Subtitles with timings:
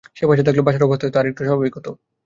[0.17, 1.87] সে পাশে থাকলে বাসার অবস্থা হয়তো আরেকটু স্বাভাবিক হত।